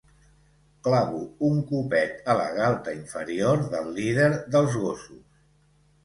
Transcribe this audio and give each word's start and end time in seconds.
Clavo 0.85 1.19
un 1.49 1.59
copet 1.71 2.23
a 2.33 2.35
la 2.39 2.47
galta 2.55 2.93
inferior 2.99 3.61
del 3.75 3.91
líder 3.99 4.31
dels 4.57 4.79
Gossos. 4.87 5.05